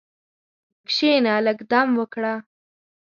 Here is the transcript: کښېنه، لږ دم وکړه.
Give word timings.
کښېنه، 0.87 1.33
لږ 1.45 1.59
دم 1.71 1.89
وکړه. 1.99 2.33